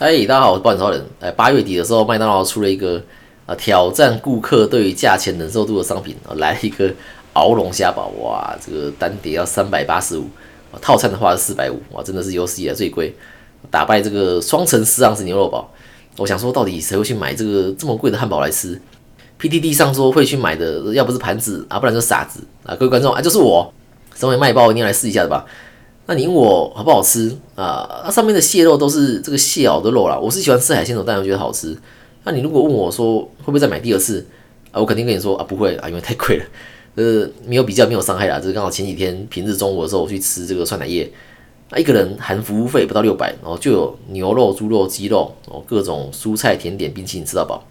[0.00, 1.04] 哎，大家好，我是半超人。
[1.20, 2.98] 哎，八月底的时候，麦当劳出了一个
[3.44, 6.90] 啊挑战顾客对于价钱忍受度的商品，啊，来了一个
[7.34, 10.24] 鳌龙虾堡，哇，这个单碟要三百八十五，
[10.80, 13.14] 套餐的话是四百五，哇，真的是有史以来最贵，
[13.70, 15.70] 打败这个双层四盎司牛肉堡。
[16.16, 18.80] 我想说，到底谁会去买这个这么贵的汉堡来吃
[19.38, 22.74] ？PTT 上说会去买的，要不是盘子啊，不然就傻子啊。
[22.74, 23.70] 各位观众啊，就是我，
[24.14, 25.44] 身为卖包，一定要来试一下的吧。
[26.10, 28.02] 那你问我好不好吃啊？
[28.04, 30.18] 那上面的蟹肉都是这个蟹螯的肉啦。
[30.18, 31.76] 我是喜欢吃海鲜的，当然觉得好吃。
[32.24, 34.26] 那你如果问我说会不会再买第二次
[34.72, 34.80] 啊？
[34.80, 36.44] 我肯定跟你说啊，不会啊，因为太贵了。
[36.96, 38.40] 呃，没有比较，没有伤害啦。
[38.40, 41.08] 这是刚好前几天平日中午的时候我去吃这个酸奶液，
[41.70, 47.64] 那一个人含服务费不到六百，然后就有牛肉、猪肉、鸡肉哦，各种蔬菜、甜点、冰淇淋吃到饱。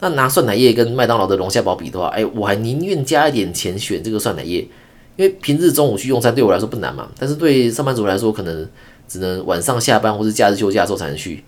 [0.00, 4.68] 那拿酸奶液跟麦当劳的龙虾堡比的话，哎，我还宁愿加一点钱选这个酸奶液。
[5.16, 8.68] 因为平日中午去用餐对我来说不难嘛，但是对上班族来说可能
[9.08, 11.42] 只能晚上下班或是假日休假的时候才能去，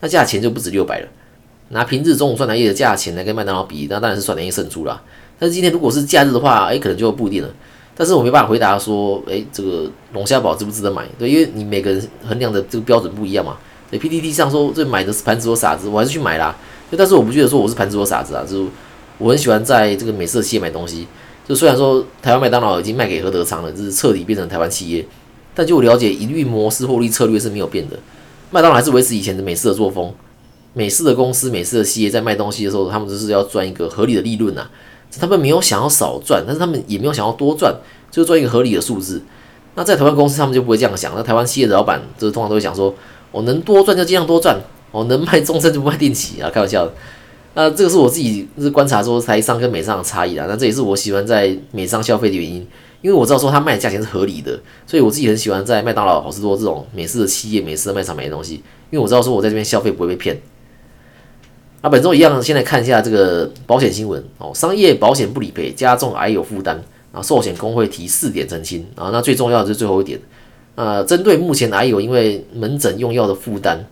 [0.00, 1.08] 那价钱就不止六百了。
[1.68, 5.00] 拿平日中午酸奶液的价钱来跟麦当劳比，那当然是酸奶液胜出啦。
[5.38, 7.48] 但是今天如果是假日的话，哎，可能就不一定了。
[7.94, 11.06] 但是我没办法回答说，哎，这个龙虾堡值不值得买？
[11.18, 13.56] 对，因为你每个人衡量的这个标准不一样嘛。
[13.90, 16.56] 对 PDD 上说这买的是盘子或傻子，我还是去买啦。
[16.96, 18.70] 但是我不觉得说我是盘子或傻子啊，就是
[19.18, 21.06] 我很喜欢在这个美食企业买东西。
[21.50, 25.04] 就虽然说台湾麦当劳已经卖给何德昌了，就是彻底变成台湾企业，
[25.52, 27.98] 但就我了解，营运模式、获利策略是没有变的。
[28.52, 30.14] 麦当劳还是维持以前的美式的作风。
[30.74, 34.70] 美式的公司、美式的企业在卖东西的时候，他们就是要赚一个合理的利润呐。
[35.18, 37.74] 他们没有想要少赚，但是他们也没有想要多赚，
[38.12, 39.20] 就赚一个合理的数字。
[39.74, 41.12] 那在台湾公司，他们就不会这样想。
[41.16, 42.94] 那台湾企业的老板，就是通常都会想说：
[43.32, 44.56] 我能多赚就尽量多赚，
[44.92, 46.88] 我能卖终身就不卖定期啊，开玩笑。
[47.52, 50.46] 那这个是我自己是观察说台商跟美商的差异啦。
[50.48, 52.64] 那这也是我喜欢在美商消费的原因，
[53.02, 58.54] 因为我知道说他卖的价钱是合理的，所以我自己很喜欢在麦当劳、好事多这种美式的企业、美式的卖场买东西，
[58.90, 60.40] 因为我知道说我在这边消费不会被骗。
[61.82, 64.52] 那本周一样，先来看一下这个保险新闻哦。
[64.54, 66.80] 商业保险不理赔，加重癌友负担
[67.10, 67.20] 啊。
[67.20, 69.10] 寿险工会提四点澄清啊。
[69.12, 70.20] 那最重要的就是最后一点
[70.76, 73.84] 啊，针对目前癌友因为门诊用药的负担。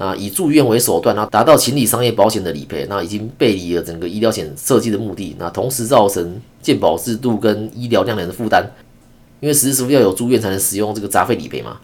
[0.00, 5.34] 那以住院为手段，然后达到情理商业保险的理赔，那已经背离了整个医疗险设计的目的。
[5.40, 8.64] 那同时造成健保制度跟医疗量能的负担，
[9.40, 11.78] 因为实时要有住院才能使用这个杂费理赔嘛。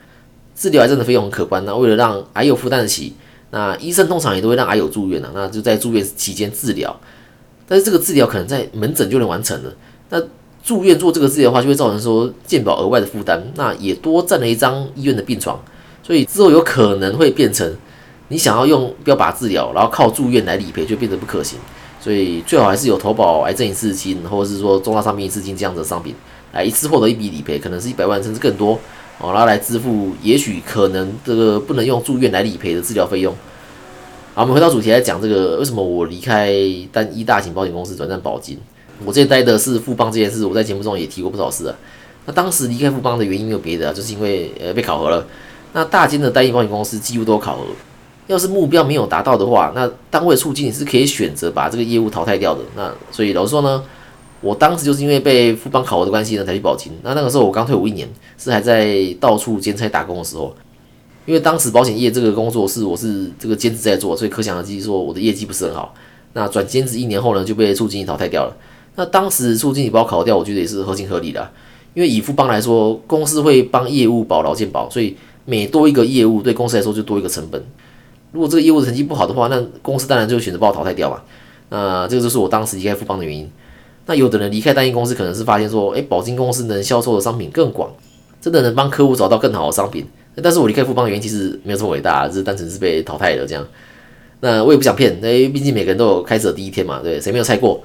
[0.54, 3.14] 治疗癌症的费用很可观，那为了让癌友负担得起，
[3.50, 6.96] 那医生通常也都会让癌友住院啊，那就在住院期间治疗。
[7.66, 9.74] 但是这个治疗可能在门诊就能完成了，
[10.10, 10.22] 那
[10.62, 15.60] 住院做这个治疗的话，就会造成说健保额外的负担，那也多占了一张医院的病床，
[16.00, 17.74] 所以之后有可能会变成。
[18.34, 21.56] 你想要用标靶治疗，然后靠住院来理赔，就变得不可行。
[22.00, 26.12] 所以最好还是有投保癌症一次金，或者是说重大伤病一次金这样的商品，
[26.52, 28.72] 来一次获得一笔理赔，可能是一百万甚至更多
[29.20, 33.32] 哦，然后来支付也许可能这个不能用住院来理赔的治疗费用。
[34.34, 36.52] 好，我们回到主题来讲这个为什么我离开
[36.90, 38.58] 单一大型保险公司转战保金。
[39.04, 41.76] 我这待的是富邦这件事，我在节目中也提过不少次了。
[42.26, 45.24] 那当时离开富邦的原因没有别的，就是因为呃被考核了。
[45.72, 47.64] 那大金的单一保险公司几乎都考核。
[48.26, 52.60] 要是目标没有达到的话，那单位促进你是可以选择把这个业务淘汰掉的。
[52.74, 53.82] 那所以老实说呢，
[54.40, 56.92] 我当时就是因为被富邦考核的关系呢才去保金。
[57.02, 58.08] 那那个时候我刚退伍一年，
[58.38, 60.54] 是还在到处兼差打工的时候。
[61.26, 65.94] 因为当时保险业这个工作是我是这个兼职在做，所以可想而知说我的业绩不是很好。
[66.34, 68.54] 那转兼职一年后呢，就被处经理淘汰掉了。
[68.96, 71.50] 那当时处经理把我考掉，我觉得也是合情合理的。
[71.94, 77.64] 因为以富邦来说，公司会帮业务保劳健保，所以每多一个业务对公司来说就多一个成本。
[78.34, 81.22] 如果这个业务成绩不好的话，那公司当然就选择把我淘汰掉嘛。
[81.68, 83.48] 那这个就是我当时离开富邦的原因。
[84.06, 87.88] 那有的人离开单一公司，可能是发现说，诶，保金公司能销售的商品更广，
[88.40, 90.04] 真的能帮客户找到更好的商品。
[90.42, 93.64] 但是我离开富邦的原因其实没有这么伟大，只是单纯是被淘汰了这样。
[94.40, 97.80] 那我也不想骗，因为毕竟每个人都有开始的第一天嘛，对，谁没有猜过？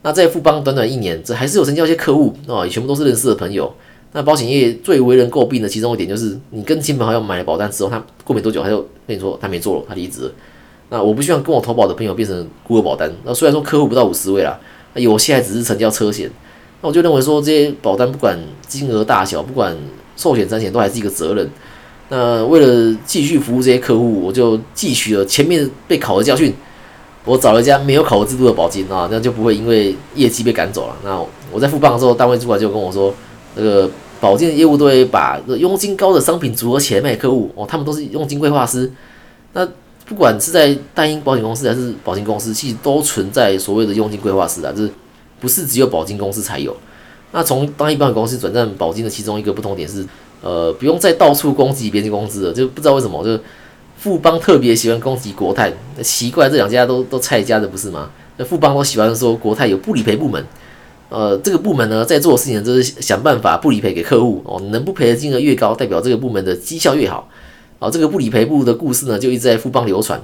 [0.00, 3.70] 那在富邦短短一年，这还是有成交一些客户哦，也全部都是认识的朋友。
[4.12, 10.28] 那保险业最为人诟病的其中一点就是，你跟亲朋好友买了保单之后，他过没多久他就跟你说他没做了，他离职。
[10.88, 13.08] 那我不希望跟我投保的朋友变成孤儿保单。
[13.24, 14.58] 那虽然说客户不到五十位啦，
[14.94, 16.28] 那有些还只是成交车险。
[16.82, 18.36] 那我就认为说这些保单不管
[18.66, 19.76] 金额大小，不管
[20.16, 21.48] 寿险产险都还是一个责任。
[22.08, 26.52] 那为了继续服务这些客户，我就汲取了前面被考的教训，
[27.24, 30.96] 我找了一家没有考核制度的保金啊，那就不会因为业绩被赶走了。
[31.04, 33.14] 那我在复办的时候，单位主管就跟我说。
[33.56, 33.90] 那个
[34.20, 38.90] 保健业务都会把佣金高的商品组合起来卖给客户哦，他们都是佣金规划师。
[39.54, 39.66] 那
[40.06, 44.90] 不管是在单一保险公司还是保险公司，其实都存在所谓的佣金规划师啊，就是
[45.40, 46.76] 不是只有保金公司才有。
[47.32, 50.04] 那从单一保险公司转战保金的其中一个不同点是，
[50.42, 53.40] 呃，不用再到处攻击别人公司了，就不知道为什么，就
[53.96, 55.72] 富邦特别喜欢攻击国泰，
[56.02, 58.10] 奇怪，这两家都都菜家的不是吗？
[58.36, 60.44] 那富邦都喜欢说国泰有不理赔部门，
[61.10, 67.28] 呃，这个部门呢在做的事情就是想办法不理赔给客户哦，能不赔的金额越高，代表这个部门的绩效越好。
[67.80, 70.22] 哦，这个不理赔部的故事呢就一直在富邦流传。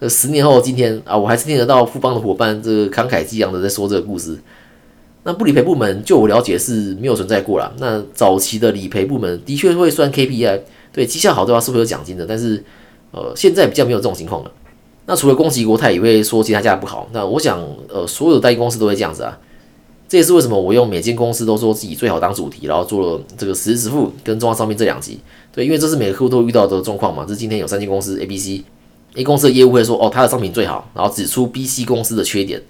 [0.00, 4.36] 呃，十年后今天啊，我还是听得到富邦的伙伴这个慷慨激昂的在说这个故事。
[5.22, 7.72] 那不理赔部门，就我了解是没有存在过了。
[7.78, 10.60] 那早期的理赔部门的确会算 KPI，
[10.92, 12.24] 对绩效好的话是会有奖金的。
[12.24, 12.62] 但是，
[13.10, 14.50] 呃，现在比较没有这种情况了。
[15.06, 17.08] 那除了攻击国泰，也会说其他家不好。
[17.12, 19.38] 那我想，呃，所有代理公司都会这样子啊。
[20.08, 25.18] 这也是为什么我用每间公司都说自己最好当主题，然后做了这个实时支付跟重要商品这两集。
[25.52, 27.24] 对，因为这是每个客户都遇到的状况嘛。
[27.26, 32.62] 这是今天有三间公司 A、B、C，A 公司的业务会说，哦，他的商品最好，然后指出 B、C 公司的缺点。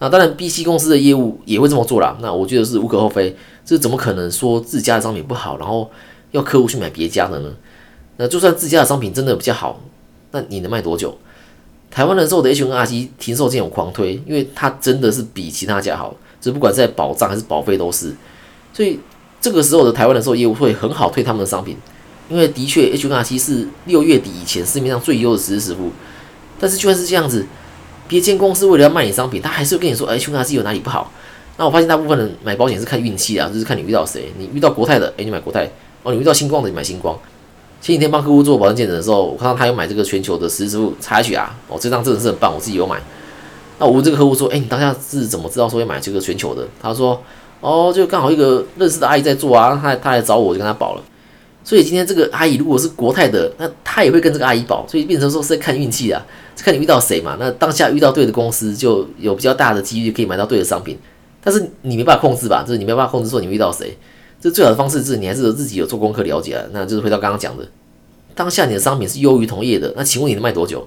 [0.00, 2.18] 那当然，B、C 公司的业务也会这么做啦。
[2.20, 3.36] 那我觉得是无可厚非。
[3.64, 5.88] 这怎么可能说自家的商品不好，然后
[6.32, 7.50] 要客户去买别家的呢？
[8.16, 9.80] 那就算自家的商品真的比较好，
[10.32, 11.16] 那你能卖多久？
[11.90, 18.14] 台湾人寿的 H N R C 停售件有狂推，因为它真的是比其他家好，这不管在保障还是保费都是。
[18.74, 19.00] 所以
[19.40, 21.78] 这个时候的台湾人寿业务会很好推他们的商品，
[22.28, 25.90] 因为的确 H N R C 是六月底以前市面上最优的实时支付。
[26.60, 27.46] 但是就算是这样子。
[28.08, 31.10] 别间公司为了要卖你商品，他还是会跟你说，，H 公司有哪里不好？
[31.56, 34.30] 那我发现大部分人买保险是看运气啊，就是看你遇到谁。
[34.36, 35.64] 你遇到国泰的，哎，你买国泰；
[36.02, 37.18] 哦，你遇到星光的，你买星光。
[37.80, 43.00] 前几天帮客户做保证见证的时候，我看到他有买这个全球的实时支付 H 啊，哦，这张真的是很棒，我自己有买。
[43.82, 46.64] 那我问这个客户说，哎，你当下是怎么知道说要买这个全球的？
[46.80, 47.20] 他说，
[47.60, 51.02] 哦，就刚好一个认识的阿姨在做啊，他他来找我，就跟他保了。
[51.64, 56.24] 所以今天这个阿姨如果是国泰的，那他也会跟这个阿姨保，所以变成说是在看运气啊，
[56.58, 57.36] 看你遇到谁嘛。
[57.40, 60.96] 那当下遇到对的公司，就有比较大的几率可以买到对的商品。
[61.42, 62.62] 但是你没办法控制吧？
[62.64, 63.98] 就是你没办法控制说你遇到谁。
[64.40, 66.62] 这最好的方式是你还是自己有做功课了解啊。
[66.70, 67.66] 那就是回到刚刚讲的，
[68.36, 70.86] 当下你的商品是优于同业的，那请问你能卖多久？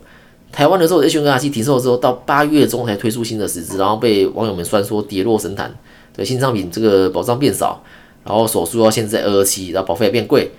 [0.51, 5.73] 台湾的时候 H N R C 停售之后，到八月中才推出新的实质，然后被网友们酸说跌落神坛。
[6.15, 7.83] 对新商品这个保障变少，
[8.23, 10.49] 然后手术要限制在二二七，然后保费也变贵。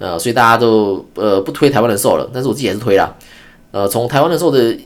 [0.00, 3.14] 呃，所以大家都呃不推台湾人寿了，但是我自己还是推啦。
[3.70, 4.76] 呃，从台湾人寿的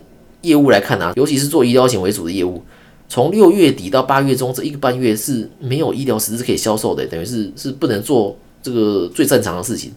[0.43, 2.62] 业务来看啊，尤其是做医疗险为主的业务，
[3.08, 9.90] 从六月底到八月中这一个半月是没有医疗实质可以销售的，等于是是不能做这个最正常的事情。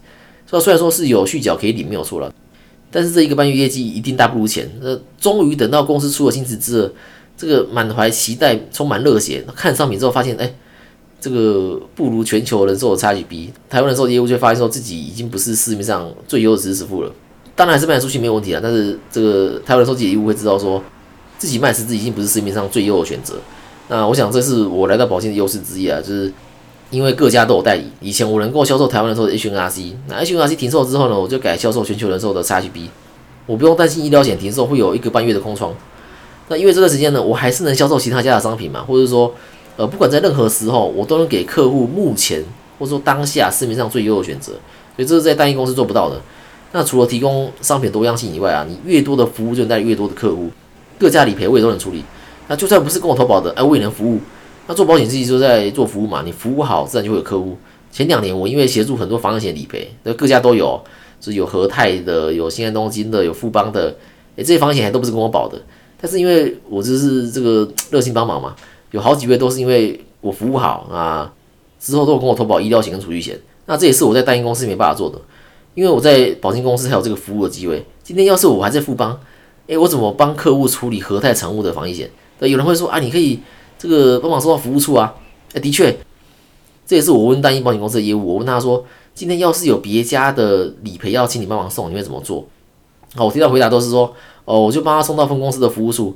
[0.47, 2.33] 所以虽然说是有续缴可以领没有错了，
[2.91, 4.69] 但是这一个半月业绩一定大不如前。
[4.81, 6.93] 那终于等到公司出了新资质，
[7.35, 10.53] 这个满怀期待、充满热血，看商品之后发现，哎。
[11.23, 17.11] 这个不如全球人寿的差距比台湾人寿业务，就发现说自己已经不是市面上最优的实时付了。
[17.55, 20.83] 当然还是卖出去没有问题啊，但是这个台湾人寿业务会知道说
[21.37, 23.35] 自己卖实质已经不是市面上最优的选择。
[23.87, 26.33] 那我想这是我来到保险的优势之一啊，就是
[26.91, 27.85] 因为各家都有代理。
[27.99, 32.89] 以前我能够销售台湾人寿的 H N R C，那 H N R C 停售之后呢，我就改销售全球人寿的差距 B，
[33.47, 35.73] 我不用担心医疗险停售会有一个半月的空窗。
[36.49, 39.33] 那因为这段时间呢，我还是能销售其他家的商品嘛，或者说。
[39.77, 42.43] 呃，不管在任何时候，我都能给客户目前
[42.77, 44.51] 或者说当下市面上最优的选择，
[44.97, 46.21] 所以这是在单一公司做不到的。
[46.73, 50.51] 那除了提供商品多样性以外啊，你越多的服务就能带来越多的客户，
[50.99, 52.03] 各家理赔我也都能处理。
[52.49, 54.19] 那就算不是跟我投保的，哎，我也能服务。
[54.67, 57.57] 那做保险自己就在做服务嘛，你服务好，自然就会有客户。
[57.91, 60.81] 前两年我因为协助很多防险理赔，那各家都有，
[61.19, 63.95] 是有和泰的，有新安东京的，有富邦的，
[64.37, 65.61] 诶，这些防险还都不是跟我保的，
[65.99, 68.55] 但是因为我就是这个热心帮忙嘛。
[68.91, 71.33] 有好几位都是因为我服务好啊，
[71.79, 75.19] 之后都有跟我投保医疗险跟储蓄险，那这也是我在单一公司没办法做的，
[75.75, 77.85] 因为我在保险公司才有这个服务的机会。
[78.03, 79.19] 今天要是我还在富邦，
[79.67, 82.09] 诶，我怎么帮客户处理和泰产物的防疫险？
[82.39, 83.39] 那有人会说啊，你可以
[83.81, 85.15] 这个帮忙送到服务处啊。
[85.53, 85.97] 哎，的确，
[86.85, 88.85] 这也是我问单一保险公司的业务，我问他说，
[89.15, 92.45] 今天要是有别家的理赔要请你帮忙送，你会怎么做？
[93.15, 94.13] 好，我听到回答都是说，
[94.45, 96.15] 哦，我就帮他送到分公司的服务处。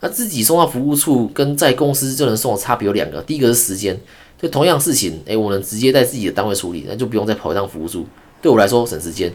[0.00, 3.98] 那自己送到服务处跟在公司就能送的差别有两个，第一个是时间，
[4.42, 8.04] 就同样事情，诶，我能直接在自己的单位处理，那就不用再跑一趟服务处，
[8.42, 9.32] 对我来说省时间。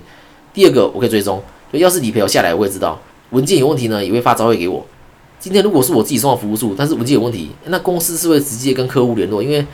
[0.53, 2.99] 第二个，我可以追踪，所以要是理赔要下来，我也知道
[3.31, 4.85] 文件有问题呢，也会发招会给我。
[5.39, 9.65] 今天如果是我自己送到服务处，但是文件有问题，那公司是会直接跟客户联络，因为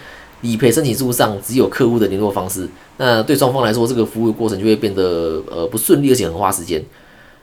[0.42, 6.84] 理赔申请书上只有客户的联络方式，那对双方来说，这个服务过程就会变得呃不顺利，而且很花时间。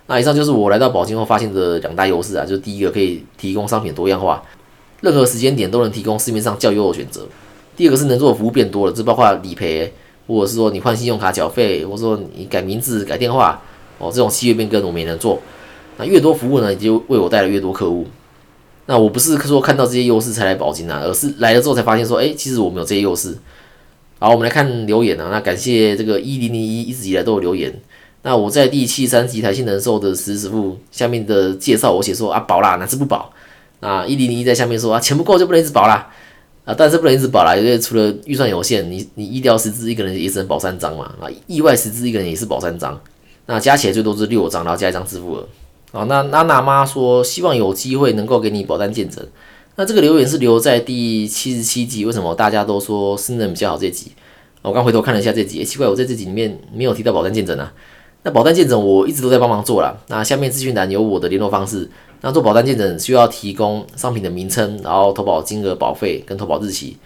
[0.06, 4.40] 那以上就是我来到保金后发现的两大优势啊，就是第一个可以提供商品多样化，
[5.00, 7.22] 任何时间点都能提供市面上较优的选择；
[7.76, 9.92] 第二个是能做的服务变多了，这包括理赔，
[10.28, 13.60] 或者是说你换信用卡缴费，或者说你改名字、改电话，
[13.98, 15.40] 哦，这种契约变更我们也能做。
[15.96, 18.06] 那越多服务呢，也就为我带来越多客户。
[18.86, 23.36] 那我不是说看到这些优势才来保金啊，而是来了之后才发现说，哎，其实我们有这些优势。
[24.18, 27.72] 好，我们来看留言啊，那感谢这个一零零一一直以来都有留言。
[28.22, 33.32] 那我在第七三集台新人寿的实时付下面的介绍，我写说啊保啦，哪次不保？
[33.80, 36.08] 那一零零一在下面说啊钱不够就不能一直保啦，
[36.64, 43.00] 啊但是不能一直保啦，因为除了预算有限，你你医疗实质一个人也只能保三张嘛，啊意外实质一个人也是保三张，
[43.46, 45.48] 那加起来最多是六张，然后加一张支付额。
[45.92, 49.24] 啊，那娜娜妈说希望有机会能够给你保单见证。
[49.76, 54.12] 那这个留言是留在第七十七集，为什么大家都说私人比较好这集？
[54.62, 57.72] 我刚回头看了一下这集，也奇怪，我在这集里面没有提到保单见证啊。
[58.22, 59.96] 那保单见证我一直都在帮忙做啦。
[60.08, 61.90] 那下面资讯栏有我的联络方式。
[62.20, 66.96] 那做保单见证需要提供商品的名称，然后投保金额、保费跟投保日期。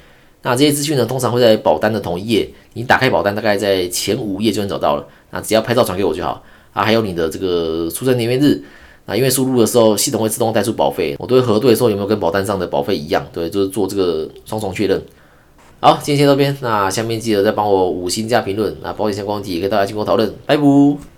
[0.42, 2.48] 那这些资讯呢，通常会在保单的同一页。
[2.74, 5.08] 你打开保单，大概在前五页就能找到了。
[5.30, 6.42] 那只要拍照传给我就好。
[6.76, 8.62] 啊，还有你的这个出生年月日。
[9.06, 13.24] 啊，因为输入的时候系统会自动带出保费，我都会核对说有没有跟保单上的保费一样。
[13.32, 15.00] 对，就是做这个双重确认。
[15.78, 16.56] 好，今天先到这边。
[16.60, 18.76] 那下面记得再帮我五星加评论。
[18.82, 20.28] 那保险相关问题也可以大家经过讨论。
[20.44, 21.15] 拜拜。